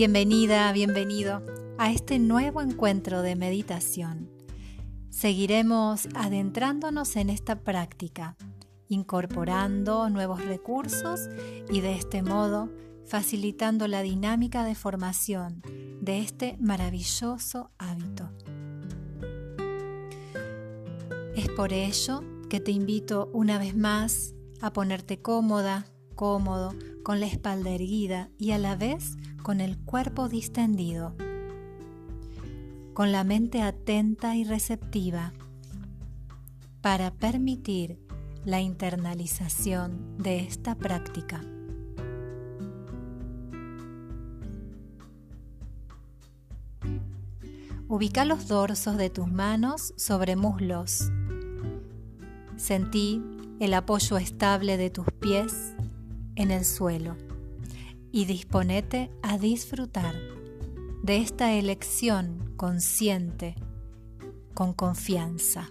[0.00, 1.42] Bienvenida, bienvenido
[1.76, 4.30] a este nuevo encuentro de meditación.
[5.10, 8.34] Seguiremos adentrándonos en esta práctica,
[8.88, 11.28] incorporando nuevos recursos
[11.70, 12.70] y de este modo
[13.04, 15.60] facilitando la dinámica de formación
[16.00, 18.30] de este maravilloso hábito.
[21.36, 24.32] Es por ello que te invito una vez más
[24.62, 25.84] a ponerte cómoda,
[26.20, 31.14] cómodo, con la espalda erguida y a la vez con el cuerpo distendido,
[32.92, 35.32] con la mente atenta y receptiva,
[36.82, 37.98] para permitir
[38.44, 41.40] la internalización de esta práctica.
[47.88, 51.10] Ubica los dorsos de tus manos sobre muslos.
[52.58, 53.22] Sentí
[53.58, 55.74] el apoyo estable de tus pies
[56.40, 57.16] en el suelo
[58.10, 60.14] y disponete a disfrutar
[61.02, 63.56] de esta elección consciente
[64.54, 65.68] con confianza.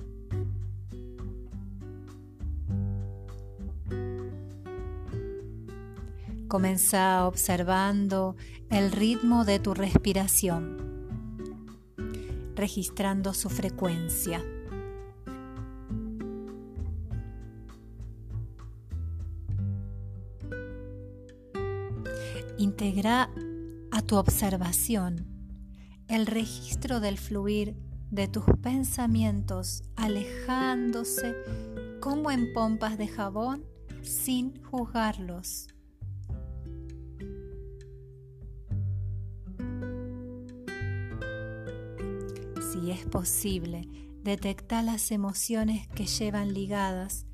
[6.47, 8.35] Comenzá observando
[8.69, 10.77] el ritmo de tu respiración,
[12.55, 14.43] registrando su frecuencia.
[22.59, 23.29] Integra
[23.89, 25.25] a tu observación
[26.09, 27.77] el registro del fluir
[28.11, 31.37] de tus pensamientos alejándose
[32.01, 33.63] como en pompas de jabón
[34.01, 35.69] sin juzgarlos.
[42.73, 43.87] Si es posible,
[44.21, 47.25] detecta las emociones que llevan ligadas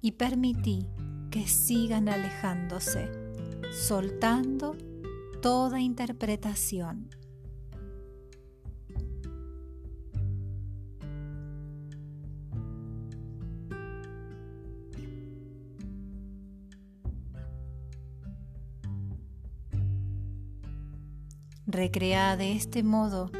[0.00, 0.88] y permití
[1.30, 3.21] que sigan alejándose
[3.72, 4.76] soltando
[5.40, 7.08] toda interpretación.
[21.66, 23.30] Recrea de este modo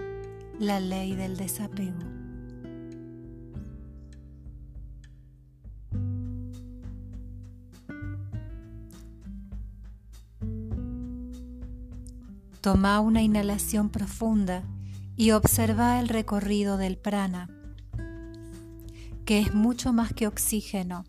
[0.59, 2.22] la ley del desapego.
[12.63, 14.63] Toma una inhalación profunda
[15.17, 17.51] y observa el recorrido del prana,
[19.25, 21.05] que es mucho más que oxígeno.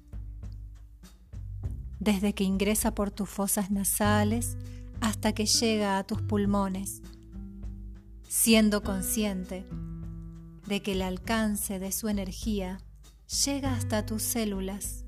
[1.99, 4.57] Desde que ingresa por tus fosas nasales
[4.99, 7.03] hasta que llega a tus pulmones,
[8.27, 9.63] siendo consciente
[10.65, 12.79] de que el alcance de su energía
[13.45, 15.02] llega hasta tus células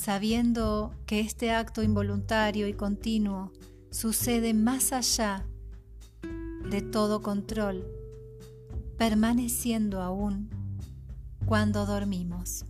[0.00, 3.52] sabiendo que este acto involuntario y continuo
[3.90, 5.46] sucede más allá
[6.70, 7.84] de todo control,
[8.96, 10.48] permaneciendo aún
[11.44, 12.64] cuando dormimos.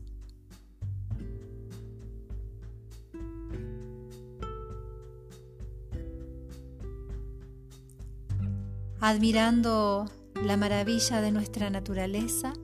[8.98, 12.54] Admirando la maravilla de nuestra naturaleza,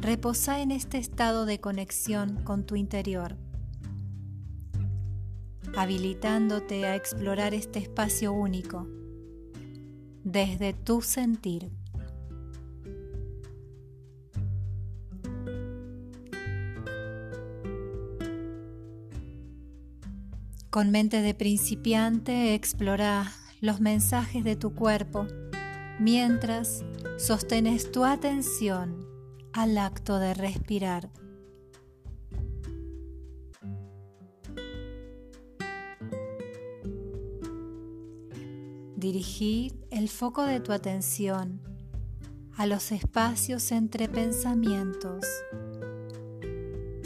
[0.00, 3.36] reposa en este estado de conexión con tu interior
[5.76, 8.86] habilitándote a explorar este espacio único
[10.22, 11.70] desde tu sentir.
[20.70, 23.30] Con mente de principiante explora
[23.60, 25.26] los mensajes de tu cuerpo
[26.00, 26.84] mientras
[27.16, 29.06] sostenes tu atención
[29.52, 31.10] al acto de respirar.
[39.04, 41.60] Dirigir el foco de tu atención
[42.56, 45.26] a los espacios entre pensamientos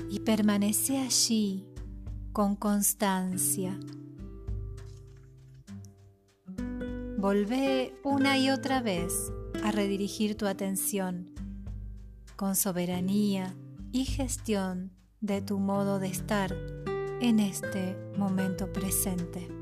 [0.08, 1.67] y permanece allí
[2.32, 3.76] con constancia.
[7.19, 9.32] Volvé una y otra vez
[9.64, 11.32] a redirigir tu atención
[12.37, 13.56] con soberanía
[13.90, 16.55] y gestión de tu modo de estar
[17.20, 19.57] en este momento presente.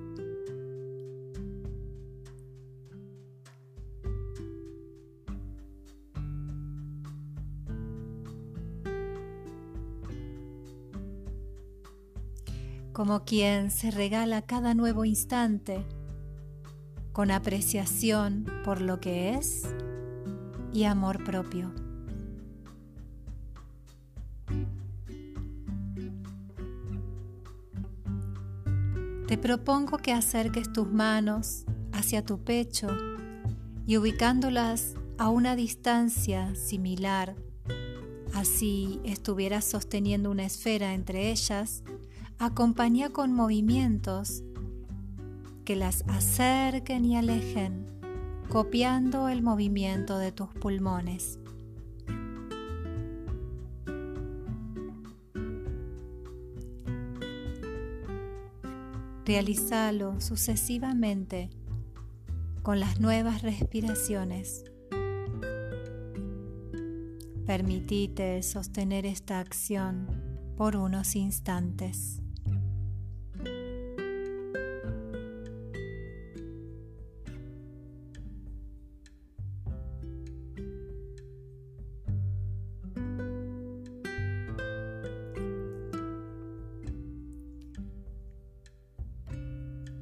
[12.97, 15.85] Como quien se regala cada nuevo instante
[17.13, 19.65] con apreciación por lo que es
[20.73, 21.75] y amor propio.
[29.29, 32.89] Te propongo que acerques tus manos hacia tu pecho
[33.87, 37.37] y ubicándolas a una distancia similar,
[38.33, 41.83] así estuvieras sosteniendo una esfera entre ellas,
[42.39, 44.43] acompaña con movimientos
[45.65, 47.87] que las acerquen y alejen,
[48.49, 51.39] copiando el movimiento de tus pulmones.
[59.25, 61.51] Realízalo sucesivamente
[62.63, 64.65] con las nuevas respiraciones.
[67.45, 70.07] Permitite sostener esta acción
[70.57, 72.23] por unos instantes.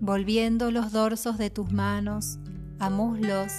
[0.05, 2.39] Volviendo los dorsos de tus manos
[2.79, 3.53] a muslos.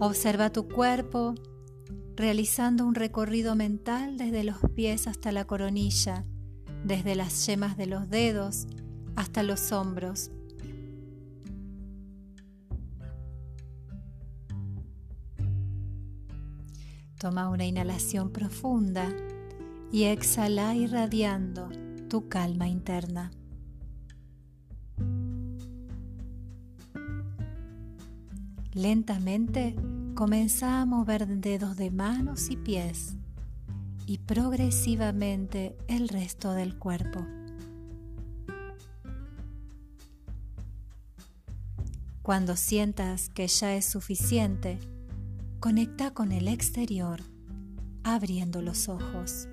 [0.00, 1.36] Observa tu cuerpo
[2.16, 6.24] realizando un recorrido mental desde los pies hasta la coronilla,
[6.84, 8.66] desde las yemas de los dedos
[9.14, 10.32] hasta los hombros.
[17.16, 19.08] Toma una inhalación profunda
[19.92, 21.68] y exhala irradiando
[22.08, 23.30] tu calma interna.
[28.74, 29.74] Lentamente
[30.14, 33.14] comienza a mover dedos de manos y pies
[34.04, 37.24] y progresivamente el resto del cuerpo.
[42.22, 44.78] Cuando sientas que ya es suficiente,
[45.60, 47.22] conecta con el exterior,
[48.04, 49.48] abriendo los ojos.